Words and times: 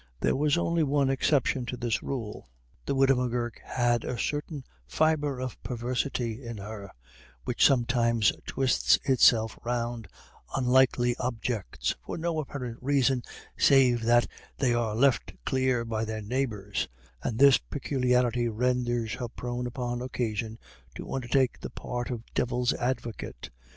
There 0.19 0.35
was 0.35 0.57
only 0.57 0.81
one 0.81 1.11
exception 1.11 1.63
to 1.67 1.77
this 1.77 2.01
rule. 2.01 2.49
The 2.87 2.95
widow 2.95 3.13
M'Gurk 3.23 3.61
has 3.63 3.99
a 4.03 4.17
certain 4.17 4.63
fibre 4.87 5.39
of 5.39 5.61
perversity 5.61 6.43
in 6.43 6.57
her 6.57 6.91
which 7.45 7.63
sometimes 7.63 8.31
twists 8.47 8.97
itself 9.03 9.59
round 9.63 10.07
unlikely 10.55 11.15
objects, 11.19 11.93
for 12.03 12.17
no 12.17 12.39
apparent 12.39 12.79
reason 12.81 13.21
save 13.59 14.01
that 14.05 14.25
they 14.57 14.73
are 14.73 14.95
left 14.95 15.35
clear 15.45 15.85
by 15.85 16.03
her 16.05 16.19
neighbours, 16.19 16.87
and 17.21 17.37
this 17.37 17.59
peculiarity 17.59 18.47
renders 18.47 19.13
her 19.13 19.27
prone 19.27 19.67
upon 19.67 20.01
occasion 20.01 20.57
to 20.95 21.13
undertake 21.13 21.59
the 21.59 21.69
part 21.69 22.09
of 22.09 22.23
Devil's 22.33 22.73
Advocate. 22.73 23.51